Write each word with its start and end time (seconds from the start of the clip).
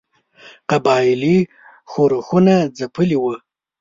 قبایلي 0.69 1.37
ښورښونه 1.91 2.55
ځپلي 2.77 3.17
وه. 3.23 3.35